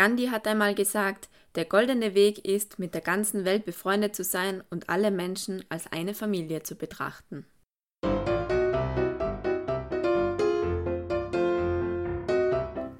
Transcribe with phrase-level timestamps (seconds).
[0.00, 4.64] Gandhi hat einmal gesagt, der goldene Weg ist, mit der ganzen Welt befreundet zu sein
[4.70, 7.44] und alle Menschen als eine Familie zu betrachten.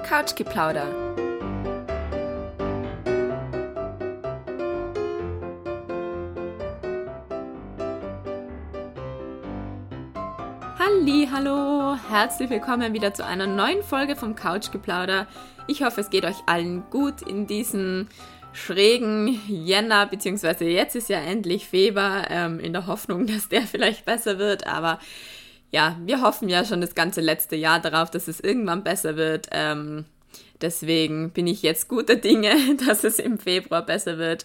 [0.02, 1.19] Couchgeplauder.
[11.02, 15.26] Hallo, herzlich willkommen wieder zu einer neuen Folge vom Couchgeplauder.
[15.66, 18.08] Ich hoffe, es geht euch allen gut in diesem
[18.52, 24.04] schrägen Jänner, beziehungsweise jetzt ist ja endlich Februar, ähm, in der Hoffnung, dass der vielleicht
[24.04, 24.98] besser wird, aber
[25.70, 29.46] ja, wir hoffen ja schon das ganze letzte Jahr darauf, dass es irgendwann besser wird.
[29.52, 30.04] Ähm,
[30.60, 32.54] deswegen bin ich jetzt guter Dinge,
[32.86, 34.44] dass es im Februar besser wird.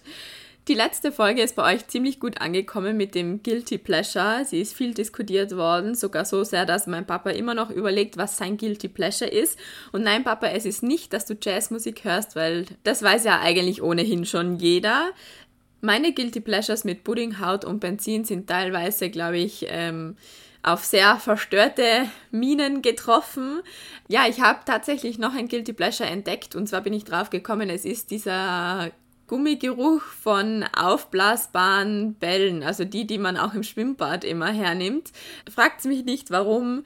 [0.67, 4.45] Die letzte Folge ist bei euch ziemlich gut angekommen mit dem Guilty Pleasure.
[4.45, 8.37] Sie ist viel diskutiert worden, sogar so sehr, dass mein Papa immer noch überlegt, was
[8.37, 9.59] sein Guilty Pleasure ist.
[9.91, 13.83] Und nein, Papa, es ist nicht, dass du Jazzmusik hörst, weil das weiß ja eigentlich
[13.83, 15.11] ohnehin schon jeder.
[15.81, 20.17] Meine Guilty Pleasures mit Puddinghaut und Benzin sind teilweise, glaube ich, ähm,
[20.63, 23.61] auf sehr verstörte Minen getroffen.
[24.07, 27.69] Ja, ich habe tatsächlich noch ein Guilty Pleasure entdeckt und zwar bin ich drauf gekommen,
[27.69, 28.91] es ist dieser
[29.27, 35.11] Gummigeruch von aufblasbaren Bällen, also die, die man auch im Schwimmbad immer hernimmt.
[35.53, 36.83] Fragt mich nicht, warum.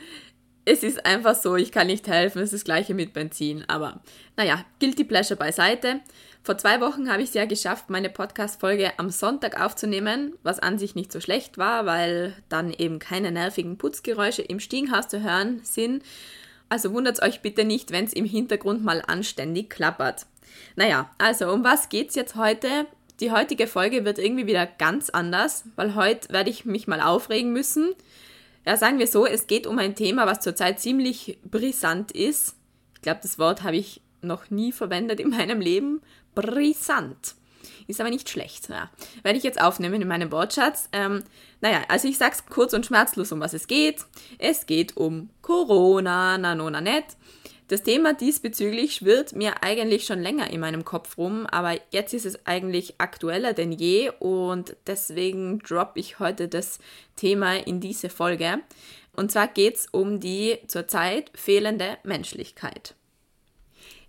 [0.65, 3.65] Es ist einfach so, ich kann nicht helfen, es ist das gleiche mit Benzin.
[3.67, 4.01] Aber
[4.37, 6.01] naja, Guilty Pleasure beiseite.
[6.43, 10.79] Vor zwei Wochen habe ich es ja geschafft, meine Podcast-Folge am Sonntag aufzunehmen, was an
[10.79, 15.59] sich nicht so schlecht war, weil dann eben keine nervigen Putzgeräusche im Stiegenhaus zu hören
[15.63, 16.03] sind.
[16.69, 20.27] Also wundert euch bitte nicht, wenn es im Hintergrund mal anständig klappert.
[20.75, 22.85] Naja, also um was geht's jetzt heute?
[23.19, 27.51] Die heutige Folge wird irgendwie wieder ganz anders, weil heute werde ich mich mal aufregen
[27.51, 27.93] müssen.
[28.65, 32.55] Ja, sagen wir so, es geht um ein Thema, was zurzeit ziemlich brisant ist.
[32.95, 36.01] Ich glaube, das Wort habe ich noch nie verwendet in meinem Leben.
[36.35, 37.35] Brisant.
[37.87, 38.69] Ist aber nicht schlecht.
[38.69, 38.89] Ja.
[39.23, 40.89] Werde ich jetzt aufnehmen in meinem Wortschatz.
[40.91, 41.23] Ähm,
[41.61, 44.05] naja, also ich sage es kurz und schmerzlos, um was es geht.
[44.37, 47.05] Es geht um Corona, na no, na net.
[47.69, 52.25] Das Thema diesbezüglich schwirrt mir eigentlich schon länger in meinem Kopf rum, aber jetzt ist
[52.25, 56.79] es eigentlich aktueller denn je und deswegen droppe ich heute das
[57.15, 58.57] Thema in diese Folge.
[59.15, 62.95] Und zwar geht es um die zurzeit fehlende Menschlichkeit.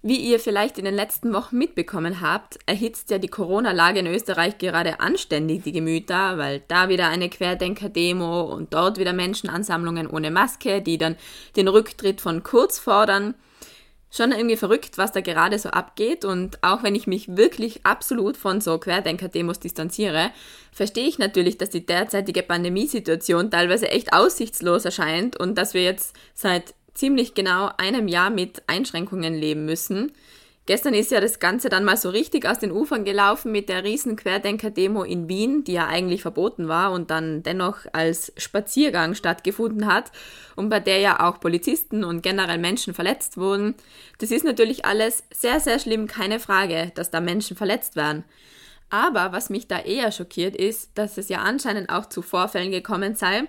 [0.02, 4.56] Wie ihr vielleicht in den letzten Wochen mitbekommen habt, erhitzt ja die Corona-Lage in Österreich
[4.56, 10.80] gerade anständig die Gemüter, weil da wieder eine Querdenker-Demo und dort wieder Menschenansammlungen ohne Maske,
[10.80, 11.16] die dann
[11.54, 13.34] den Rücktritt von Kurz fordern
[14.10, 16.24] schon irgendwie verrückt, was da gerade so abgeht.
[16.24, 20.30] Und auch wenn ich mich wirklich absolut von so Querdenker-Demos distanziere,
[20.72, 26.16] verstehe ich natürlich, dass die derzeitige Pandemiesituation teilweise echt aussichtslos erscheint und dass wir jetzt
[26.34, 30.12] seit ziemlich genau einem Jahr mit Einschränkungen leben müssen.
[30.66, 33.82] Gestern ist ja das Ganze dann mal so richtig aus den Ufern gelaufen mit der
[33.82, 39.92] riesen Querdenker-Demo in Wien, die ja eigentlich verboten war und dann dennoch als Spaziergang stattgefunden
[39.92, 40.12] hat
[40.54, 43.74] und bei der ja auch Polizisten und generell Menschen verletzt wurden.
[44.18, 48.22] Das ist natürlich alles sehr, sehr schlimm, keine Frage, dass da Menschen verletzt werden.
[48.90, 53.14] Aber was mich da eher schockiert ist, dass es ja anscheinend auch zu Vorfällen gekommen
[53.14, 53.48] sei,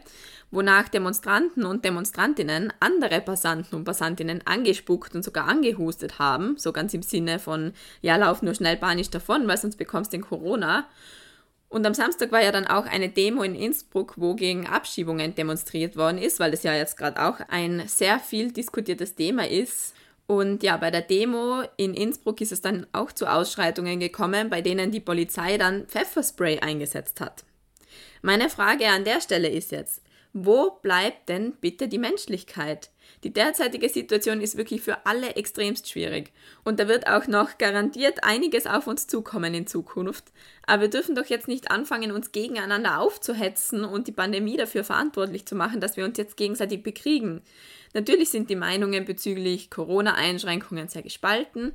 [0.51, 6.93] wonach Demonstranten und Demonstrantinnen andere Passanten und Passantinnen angespuckt und sogar angehustet haben, so ganz
[6.93, 10.87] im Sinne von, ja, lauf nur schnell panisch davon, weil sonst bekommst du den Corona.
[11.69, 15.95] Und am Samstag war ja dann auch eine Demo in Innsbruck, wo gegen Abschiebungen demonstriert
[15.95, 19.95] worden ist, weil das ja jetzt gerade auch ein sehr viel diskutiertes Thema ist.
[20.27, 24.61] Und ja, bei der Demo in Innsbruck ist es dann auch zu Ausschreitungen gekommen, bei
[24.61, 27.45] denen die Polizei dann Pfefferspray eingesetzt hat.
[28.21, 30.01] Meine Frage an der Stelle ist jetzt,
[30.33, 32.89] wo bleibt denn bitte die Menschlichkeit?
[33.23, 36.31] Die derzeitige Situation ist wirklich für alle extremst schwierig.
[36.63, 40.31] Und da wird auch noch garantiert einiges auf uns zukommen in Zukunft.
[40.65, 45.45] Aber wir dürfen doch jetzt nicht anfangen, uns gegeneinander aufzuhetzen und die Pandemie dafür verantwortlich
[45.45, 47.41] zu machen, dass wir uns jetzt gegenseitig bekriegen.
[47.93, 51.73] Natürlich sind die Meinungen bezüglich Corona-Einschränkungen sehr gespalten.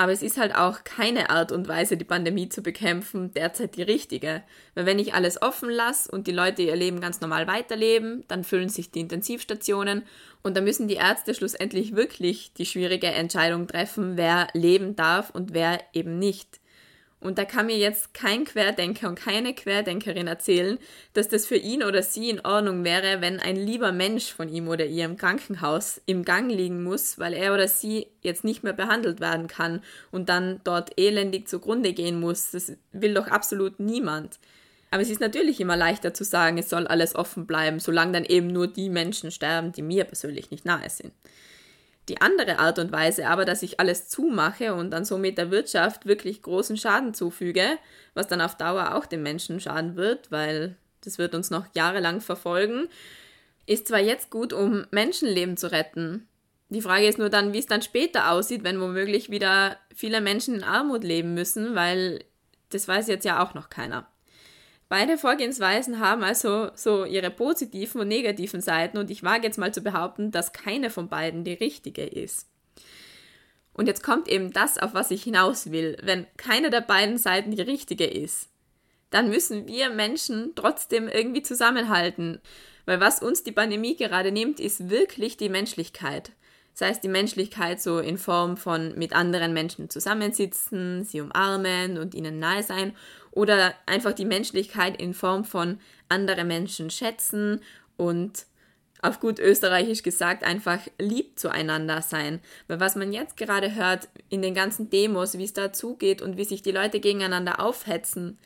[0.00, 3.82] Aber es ist halt auch keine Art und Weise, die Pandemie zu bekämpfen, derzeit die
[3.82, 4.42] richtige.
[4.74, 8.42] Weil wenn ich alles offen lasse und die Leute ihr Leben ganz normal weiterleben, dann
[8.42, 10.04] füllen sich die Intensivstationen
[10.42, 15.52] und da müssen die Ärzte schlussendlich wirklich die schwierige Entscheidung treffen, wer leben darf und
[15.52, 16.59] wer eben nicht.
[17.20, 20.78] Und da kann mir jetzt kein Querdenker und keine Querdenkerin erzählen,
[21.12, 24.68] dass das für ihn oder sie in Ordnung wäre, wenn ein lieber Mensch von ihm
[24.68, 28.72] oder ihr im Krankenhaus im Gang liegen muss, weil er oder sie jetzt nicht mehr
[28.72, 32.52] behandelt werden kann und dann dort elendig zugrunde gehen muss.
[32.52, 34.38] Das will doch absolut niemand.
[34.90, 38.24] Aber es ist natürlich immer leichter zu sagen, es soll alles offen bleiben, solange dann
[38.24, 41.12] eben nur die Menschen sterben, die mir persönlich nicht nahe sind.
[42.08, 46.06] Die andere Art und Weise aber, dass ich alles zumache und dann somit der Wirtschaft
[46.06, 47.64] wirklich großen Schaden zufüge,
[48.14, 52.20] was dann auf Dauer auch den Menschen schaden wird, weil das wird uns noch jahrelang
[52.20, 52.88] verfolgen,
[53.66, 56.26] ist zwar jetzt gut, um Menschenleben zu retten.
[56.68, 60.56] Die Frage ist nur dann, wie es dann später aussieht, wenn womöglich wieder viele Menschen
[60.56, 62.24] in Armut leben müssen, weil
[62.70, 64.06] das weiß jetzt ja auch noch keiner.
[64.90, 69.72] Beide Vorgehensweisen haben also so ihre positiven und negativen Seiten und ich wage jetzt mal
[69.72, 72.50] zu behaupten, dass keine von beiden die richtige ist.
[73.72, 75.96] Und jetzt kommt eben das, auf was ich hinaus will.
[76.02, 78.48] Wenn keine der beiden Seiten die richtige ist,
[79.10, 82.40] dann müssen wir Menschen trotzdem irgendwie zusammenhalten.
[82.84, 86.32] Weil was uns die Pandemie gerade nimmt, ist wirklich die Menschlichkeit.
[86.80, 92.14] Sei es die Menschlichkeit so in Form von mit anderen Menschen zusammensitzen, sie umarmen und
[92.14, 92.96] ihnen nahe sein
[93.32, 95.78] oder einfach die Menschlichkeit in Form von
[96.08, 97.60] andere Menschen schätzen
[97.98, 98.46] und
[99.02, 102.40] auf gut österreichisch gesagt einfach lieb zueinander sein.
[102.66, 106.38] Weil was man jetzt gerade hört in den ganzen Demos, wie es da zugeht und
[106.38, 108.38] wie sich die Leute gegeneinander aufhetzen,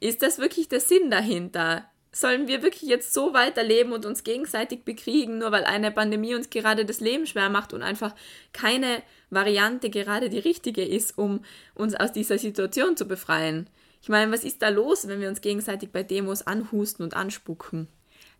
[0.00, 1.84] ist das wirklich der Sinn dahinter?
[2.10, 6.48] Sollen wir wirklich jetzt so weiterleben und uns gegenseitig bekriegen, nur weil eine Pandemie uns
[6.48, 8.14] gerade das Leben schwer macht und einfach
[8.52, 11.44] keine Variante gerade die richtige ist, um
[11.74, 13.68] uns aus dieser Situation zu befreien?
[14.00, 17.88] Ich meine, was ist da los, wenn wir uns gegenseitig bei Demos anhusten und anspucken?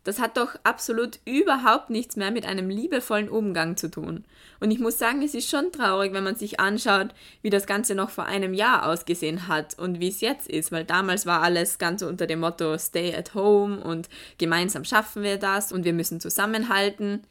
[0.09, 4.25] Das hat doch absolut überhaupt nichts mehr mit einem liebevollen Umgang zu tun.
[4.59, 7.09] Und ich muss sagen, es ist schon traurig, wenn man sich anschaut,
[7.43, 10.83] wie das Ganze noch vor einem Jahr ausgesehen hat und wie es jetzt ist, weil
[10.83, 14.09] damals war alles ganz unter dem Motto Stay at home und
[14.39, 17.21] gemeinsam schaffen wir das und wir müssen zusammenhalten.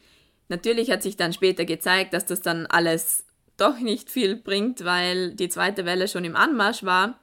[0.49, 3.25] Natürlich hat sich dann später gezeigt, dass das dann alles
[3.57, 7.19] doch nicht viel bringt, weil die zweite Welle schon im Anmarsch war.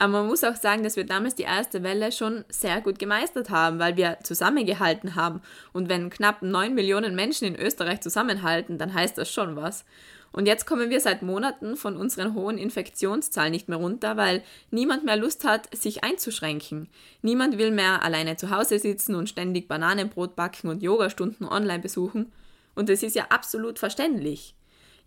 [0.00, 3.50] Aber man muss auch sagen, dass wir damals die erste Welle schon sehr gut gemeistert
[3.50, 5.42] haben, weil wir zusammengehalten haben.
[5.74, 9.84] Und wenn knapp 9 Millionen Menschen in Österreich zusammenhalten, dann heißt das schon was.
[10.32, 15.04] Und jetzt kommen wir seit Monaten von unseren hohen Infektionszahlen nicht mehr runter, weil niemand
[15.04, 16.88] mehr Lust hat, sich einzuschränken.
[17.20, 22.32] Niemand will mehr alleine zu Hause sitzen und ständig Bananenbrot backen und Yogastunden online besuchen.
[22.74, 24.54] Und das ist ja absolut verständlich.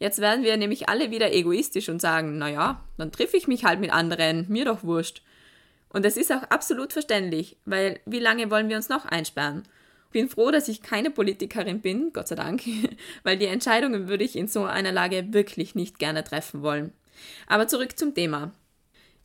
[0.04, 3.80] Jetzt werden wir nämlich alle wieder egoistisch und sagen, naja, dann triff ich mich halt
[3.80, 5.22] mit anderen, mir doch wurscht.
[5.88, 9.64] Und das ist auch absolut verständlich, weil wie lange wollen wir uns noch einsperren?
[10.12, 12.64] Bin froh, dass ich keine Politikerin bin, Gott sei Dank,
[13.24, 16.92] weil die Entscheidungen würde ich in so einer Lage wirklich nicht gerne treffen wollen.
[17.48, 18.52] Aber zurück zum Thema.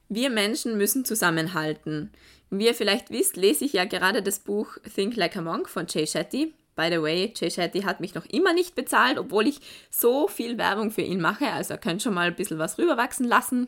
[0.09, 2.13] Wir Menschen müssen zusammenhalten.
[2.51, 5.87] Wie ihr vielleicht wisst, lese ich ja gerade das Buch Think Like a Monk von
[5.89, 9.59] Jay Shetty By the way, Jay Shetty hat mich noch immer nicht bezahlt, obwohl ich
[9.91, 11.49] so viel Werbung für ihn mache.
[11.49, 13.67] Also er könnte schon mal ein bisschen was rüberwachsen lassen.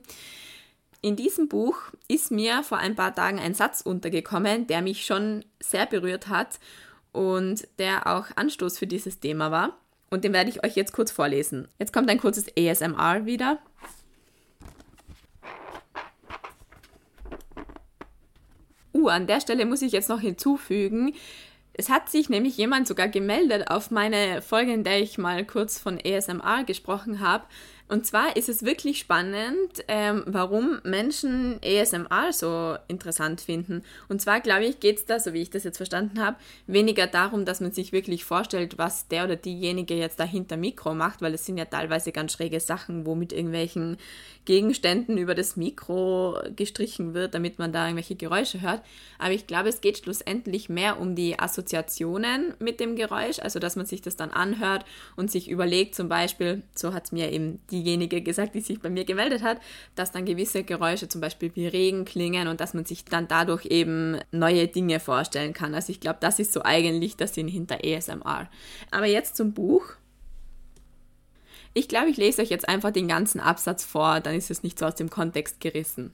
[1.03, 1.77] In diesem Buch
[2.07, 6.61] ist mir vor ein paar Tagen ein Satz untergekommen, der mich schon sehr berührt hat
[7.11, 9.77] und der auch Anstoß für dieses Thema war.
[10.11, 11.67] Und den werde ich euch jetzt kurz vorlesen.
[11.81, 13.59] Jetzt kommt ein kurzes ASMR wieder.
[18.95, 21.13] Uh, an der Stelle muss ich jetzt noch hinzufügen,
[21.81, 25.79] es hat sich nämlich jemand sogar gemeldet auf meine Folge, in der ich mal kurz
[25.81, 27.45] von ASMR gesprochen habe,
[27.91, 33.83] und zwar ist es wirklich spannend, ähm, warum Menschen ASMR so interessant finden.
[34.09, 36.37] Und zwar, glaube ich, geht es da, so wie ich das jetzt verstanden habe,
[36.69, 40.95] weniger darum, dass man sich wirklich vorstellt, was der oder diejenige jetzt da hinter Mikro
[40.95, 43.97] macht, weil es sind ja teilweise ganz schräge Sachen, wo mit irgendwelchen
[44.45, 48.83] Gegenständen über das Mikro gestrichen wird, damit man da irgendwelche Geräusche hört.
[49.19, 53.77] Aber ich glaube, es geht schlussendlich mehr um die Assoziationen mit dem Geräusch, also dass
[53.77, 54.85] man sich das dann anhört
[55.17, 58.81] und sich überlegt, zum Beispiel, so hat es mir eben die diejenige gesagt, die sich
[58.81, 59.61] bei mir gemeldet hat,
[59.95, 63.67] dass dann gewisse Geräusche zum Beispiel wie Regen klingen und dass man sich dann dadurch
[63.67, 65.75] eben neue Dinge vorstellen kann.
[65.75, 68.49] Also ich glaube, das ist so eigentlich der Sinn hinter ASMR.
[68.91, 69.85] Aber jetzt zum Buch.
[71.73, 74.79] Ich glaube, ich lese euch jetzt einfach den ganzen Absatz vor, dann ist es nicht
[74.79, 76.13] so aus dem Kontext gerissen.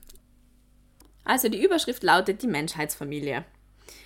[1.24, 3.44] Also die Überschrift lautet die Menschheitsfamilie.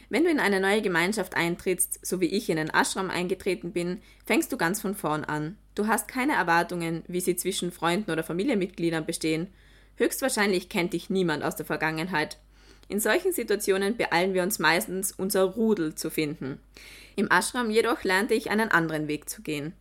[0.08, 4.02] Wenn du in eine neue Gemeinschaft eintrittst, so wie ich in den Ashram eingetreten bin,
[4.26, 5.56] fängst du ganz von vorn an.
[5.74, 9.48] Du hast keine Erwartungen, wie sie zwischen Freunden oder Familienmitgliedern bestehen.
[9.96, 12.38] Höchstwahrscheinlich kennt dich niemand aus der Vergangenheit.
[12.88, 16.58] In solchen Situationen beeilen wir uns meistens, unser Rudel zu finden.
[17.14, 19.74] Im Ashram jedoch lernte ich einen anderen Weg zu gehen.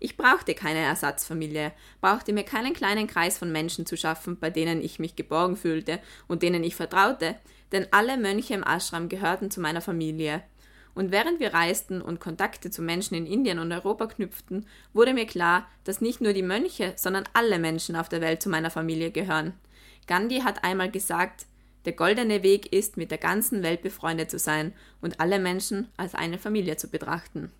[0.00, 4.82] Ich brauchte keine Ersatzfamilie, brauchte mir keinen kleinen Kreis von Menschen zu schaffen, bei denen
[4.82, 7.36] ich mich geborgen fühlte und denen ich vertraute,
[7.72, 10.42] denn alle Mönche im Ashram gehörten zu meiner Familie.
[10.94, 15.26] Und während wir reisten und Kontakte zu Menschen in Indien und Europa knüpften, wurde mir
[15.26, 19.10] klar, dass nicht nur die Mönche, sondern alle Menschen auf der Welt zu meiner Familie
[19.10, 19.52] gehören.
[20.06, 21.46] Gandhi hat einmal gesagt,
[21.84, 26.14] der goldene Weg ist, mit der ganzen Welt befreundet zu sein und alle Menschen als
[26.14, 27.52] eine Familie zu betrachten.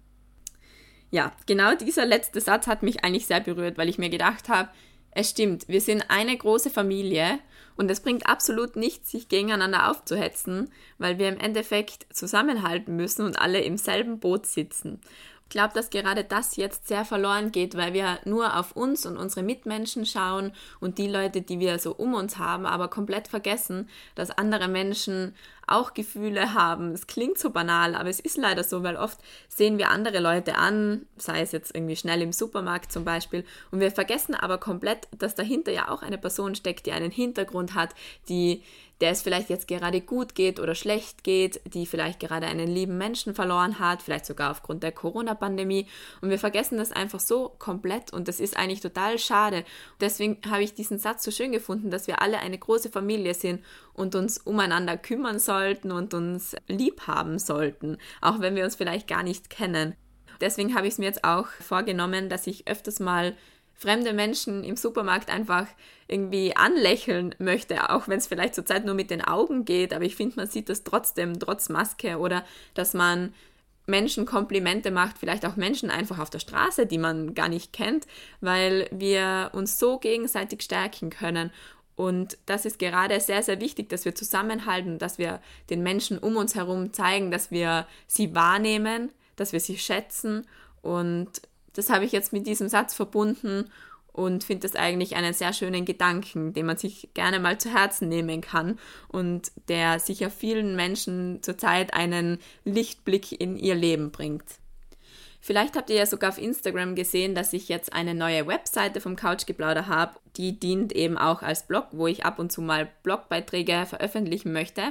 [1.10, 4.70] ja, genau dieser letzte Satz hat mich eigentlich sehr berührt, weil ich mir gedacht habe,
[5.16, 7.38] es stimmt, wir sind eine große Familie
[7.76, 13.40] und es bringt absolut nichts, sich gegeneinander aufzuhetzen, weil wir im Endeffekt zusammenhalten müssen und
[13.40, 15.00] alle im selben Boot sitzen.
[15.44, 19.16] Ich glaube, dass gerade das jetzt sehr verloren geht, weil wir nur auf uns und
[19.16, 23.88] unsere Mitmenschen schauen und die Leute, die wir so um uns haben, aber komplett vergessen,
[24.16, 25.34] dass andere Menschen
[25.66, 26.92] auch Gefühle haben.
[26.92, 29.18] Es klingt so banal, aber es ist leider so, weil oft
[29.48, 33.80] sehen wir andere Leute an, sei es jetzt irgendwie schnell im Supermarkt zum Beispiel, und
[33.80, 37.94] wir vergessen aber komplett, dass dahinter ja auch eine Person steckt, die einen Hintergrund hat,
[38.28, 38.62] die
[39.00, 42.96] der es vielleicht jetzt gerade gut geht oder schlecht geht, die vielleicht gerade einen lieben
[42.96, 45.86] Menschen verloren hat, vielleicht sogar aufgrund der Corona-Pandemie.
[46.22, 49.64] Und wir vergessen das einfach so komplett und das ist eigentlich total schade.
[50.00, 53.62] Deswegen habe ich diesen Satz so schön gefunden, dass wir alle eine große Familie sind
[53.92, 59.08] und uns umeinander kümmern sollten und uns lieb haben sollten, auch wenn wir uns vielleicht
[59.08, 59.94] gar nicht kennen.
[60.40, 63.34] Deswegen habe ich es mir jetzt auch vorgenommen, dass ich öfters mal
[63.72, 65.66] fremde Menschen im Supermarkt einfach
[66.08, 70.16] irgendwie anlächeln möchte, auch wenn es vielleicht zurzeit nur mit den Augen geht, aber ich
[70.16, 72.44] finde, man sieht das trotzdem, trotz Maske oder
[72.74, 73.32] dass man
[73.86, 78.06] Menschen Komplimente macht, vielleicht auch Menschen einfach auf der Straße, die man gar nicht kennt,
[78.40, 81.50] weil wir uns so gegenseitig stärken können.
[81.96, 86.36] Und das ist gerade sehr, sehr wichtig, dass wir zusammenhalten, dass wir den Menschen um
[86.36, 90.46] uns herum zeigen, dass wir sie wahrnehmen, dass wir sie schätzen
[90.86, 93.70] und das habe ich jetzt mit diesem Satz verbunden
[94.12, 98.08] und finde das eigentlich einen sehr schönen Gedanken, den man sich gerne mal zu Herzen
[98.08, 104.44] nehmen kann und der sicher vielen Menschen zurzeit einen Lichtblick in ihr Leben bringt.
[105.46, 109.14] Vielleicht habt ihr ja sogar auf Instagram gesehen, dass ich jetzt eine neue Webseite vom
[109.14, 110.18] Couchgeplauder habe.
[110.36, 114.82] Die dient eben auch als Blog, wo ich ab und zu mal Blogbeiträge veröffentlichen möchte.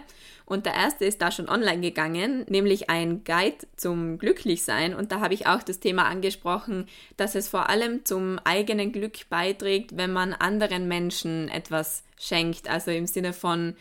[0.45, 4.95] Und der erste ist da schon online gegangen, nämlich ein Guide zum Glücklichsein.
[4.95, 9.27] Und da habe ich auch das Thema angesprochen, dass es vor allem zum eigenen Glück
[9.27, 12.69] beiträgt, wenn man anderen Menschen etwas schenkt.
[12.69, 13.75] Also im Sinne von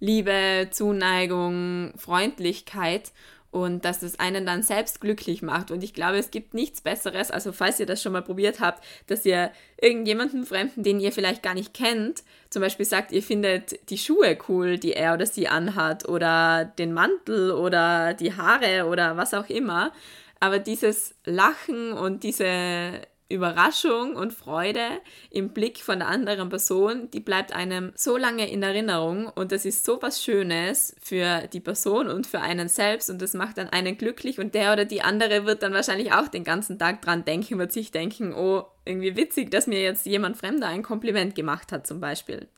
[0.00, 3.12] Liebe, Zuneigung, Freundlichkeit
[3.56, 5.70] und dass es einen dann selbst glücklich macht.
[5.70, 8.84] Und ich glaube, es gibt nichts Besseres, also falls ihr das schon mal probiert habt,
[9.06, 13.88] dass ihr irgendjemanden Fremden, den ihr vielleicht gar nicht kennt, zum Beispiel sagt, ihr findet
[13.88, 19.16] die Schuhe cool, die er oder sie anhat, oder den Mantel oder die Haare oder
[19.16, 19.90] was auch immer.
[20.38, 27.20] Aber dieses Lachen und diese Überraschung und Freude im Blick von der anderen Person, die
[27.20, 32.08] bleibt einem so lange in Erinnerung und das ist so was Schönes für die Person
[32.08, 35.44] und für einen selbst und das macht dann einen glücklich und der oder die andere
[35.44, 39.50] wird dann wahrscheinlich auch den ganzen Tag dran denken, wird sich denken, oh, irgendwie witzig,
[39.50, 42.48] dass mir jetzt jemand Fremder ein Kompliment gemacht hat zum Beispiel.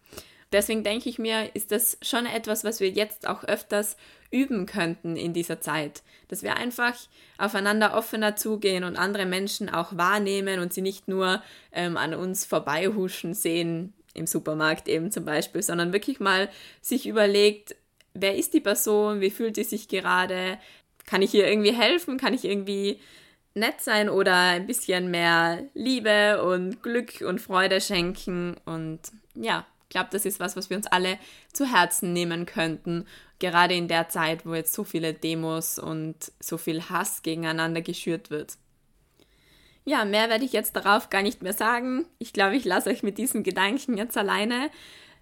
[0.52, 3.97] Deswegen denke ich mir, ist das schon etwas, was wir jetzt auch öfters
[4.31, 6.02] üben könnten in dieser Zeit.
[6.28, 6.95] Dass wir einfach
[7.37, 12.45] aufeinander offener zugehen und andere Menschen auch wahrnehmen und sie nicht nur ähm, an uns
[12.45, 16.49] vorbeihuschen sehen, im Supermarkt eben zum Beispiel, sondern wirklich mal
[16.81, 17.76] sich überlegt,
[18.14, 20.59] wer ist die Person, wie fühlt sie sich gerade,
[21.07, 23.00] kann ich ihr irgendwie helfen, kann ich irgendwie
[23.55, 28.57] nett sein oder ein bisschen mehr Liebe und Glück und Freude schenken?
[28.64, 29.00] Und
[29.35, 31.18] ja, ich glaube, das ist was, was wir uns alle
[31.50, 33.07] zu Herzen nehmen könnten.
[33.38, 38.28] Gerade in der Zeit, wo jetzt so viele Demos und so viel Hass gegeneinander geschürt
[38.30, 38.59] wird.
[39.87, 42.04] Ja, mehr werde ich jetzt darauf gar nicht mehr sagen.
[42.18, 44.68] Ich glaube, ich lasse euch mit diesen Gedanken jetzt alleine.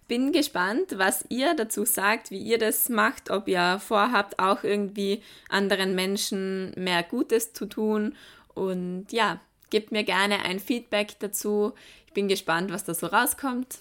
[0.08, 5.22] Bin gespannt, was ihr dazu sagt, wie ihr das macht, ob ihr vorhabt, auch irgendwie
[5.48, 8.16] anderen Menschen mehr Gutes zu tun.
[8.52, 9.38] Und ja,
[9.70, 11.72] gebt mir gerne ein Feedback dazu.
[12.08, 13.78] Ich bin gespannt, was da so rauskommt.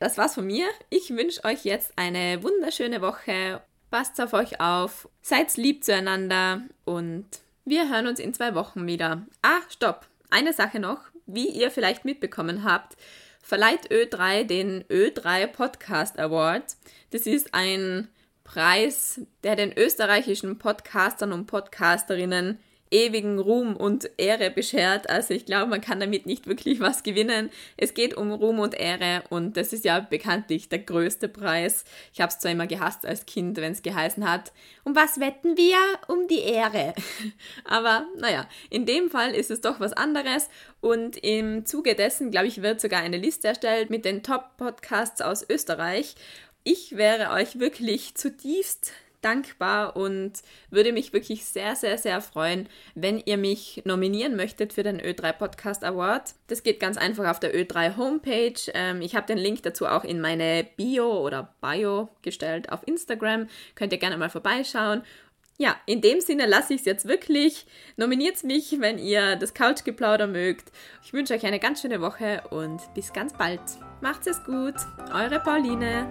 [0.00, 0.66] Das war's von mir.
[0.88, 3.60] Ich wünsche euch jetzt eine wunderschöne Woche.
[3.90, 7.26] Passt auf euch auf, seid lieb zueinander und
[7.66, 9.26] wir hören uns in zwei Wochen wieder.
[9.42, 10.06] Ah, stopp.
[10.30, 11.02] Eine Sache noch.
[11.26, 12.96] Wie ihr vielleicht mitbekommen habt,
[13.42, 16.76] verleiht Ö3 den Ö3 Podcast Award.
[17.10, 18.08] Das ist ein
[18.42, 22.58] Preis, der den österreichischen Podcastern und Podcasterinnen
[22.90, 25.08] ewigen Ruhm und Ehre beschert.
[25.08, 27.50] Also ich glaube, man kann damit nicht wirklich was gewinnen.
[27.76, 31.84] Es geht um Ruhm und Ehre und das ist ja bekanntlich der größte Preis.
[32.12, 34.52] Ich habe es zwar immer gehasst als Kind, wenn es geheißen hat,
[34.84, 35.76] um was wetten wir?
[36.08, 36.94] Um die Ehre.
[37.64, 40.48] Aber naja, in dem Fall ist es doch was anderes
[40.80, 45.48] und im Zuge dessen, glaube ich, wird sogar eine Liste erstellt mit den Top-Podcasts aus
[45.48, 46.16] Österreich.
[46.64, 48.92] Ich wäre euch wirklich zutiefst
[49.22, 50.32] dankbar und
[50.70, 55.32] würde mich wirklich sehr, sehr, sehr freuen, wenn ihr mich nominieren möchtet für den Ö3
[55.32, 56.34] Podcast Award.
[56.48, 58.60] Das geht ganz einfach auf der Ö3 Homepage.
[58.74, 63.48] Ähm, ich habe den Link dazu auch in meine Bio oder Bio gestellt auf Instagram.
[63.74, 65.02] Könnt ihr gerne mal vorbeischauen.
[65.60, 67.66] Ja, in dem Sinne lasse ich es jetzt wirklich.
[67.98, 70.72] Nominiert mich, wenn ihr das Couchgeplauder mögt.
[71.04, 73.60] Ich wünsche euch eine ganz schöne Woche und bis ganz bald.
[74.00, 74.76] Macht's es gut.
[75.12, 76.08] Eure Pauline.